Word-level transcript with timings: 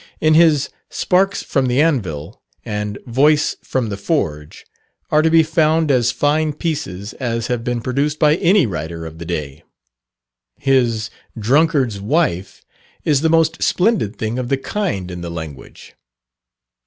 In 0.19 0.33
his 0.33 0.71
"Sparks 0.89 1.43
from 1.43 1.67
the 1.67 1.79
Anvil," 1.79 2.41
and 2.65 2.97
"Voice 3.05 3.55
from 3.61 3.89
the 3.89 3.97
Forge," 3.97 4.65
are 5.11 5.21
to 5.21 5.29
be 5.29 5.43
found 5.43 5.91
as 5.91 6.11
fine 6.11 6.53
pieces 6.53 7.13
as 7.19 7.45
have 7.53 7.63
been 7.63 7.81
produced 7.81 8.17
by 8.17 8.37
any 8.37 8.65
writer 8.65 9.05
of 9.05 9.19
the 9.19 9.25
day. 9.25 9.61
His 10.57 11.11
"Drunkard's 11.37 12.01
Wife" 12.01 12.65
is 13.05 13.21
the 13.21 13.29
most 13.29 13.61
splendid 13.61 14.15
thing 14.15 14.39
of 14.39 14.49
the 14.49 14.57
kind 14.57 15.11
in 15.11 15.21
the 15.21 15.29
language. 15.29 15.93